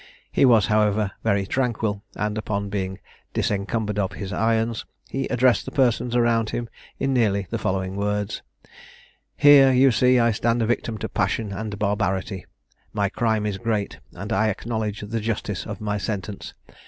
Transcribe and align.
He 0.31 0.45
was, 0.45 0.65
however, 0.65 1.11
very 1.23 1.45
tranquil; 1.45 2.03
and 2.15 2.35
upon 2.35 2.69
being 2.69 2.97
disencumbered 3.35 3.99
of 3.99 4.13
his 4.13 4.33
irons, 4.33 4.83
he 5.07 5.27
addressed 5.27 5.63
the 5.65 5.71
persons 5.71 6.15
around 6.15 6.49
him 6.49 6.69
in 6.97 7.13
nearly 7.13 7.45
the 7.51 7.59
following 7.59 7.95
words: 7.95 8.41
"Here, 9.37 9.71
you 9.71 9.91
see, 9.91 10.17
I 10.17 10.31
stand 10.31 10.63
a 10.63 10.65
victim 10.65 10.97
to 10.97 11.07
passion 11.07 11.53
and 11.53 11.77
barbarity: 11.77 12.47
my 12.93 13.09
crime 13.09 13.45
is 13.45 13.59
great, 13.59 13.99
and 14.13 14.33
I 14.33 14.47
acknowledge 14.47 15.01
the 15.01 15.19
justice 15.21 15.67
of 15.67 15.79
my 15.79 15.99
sentence. 15.99 16.55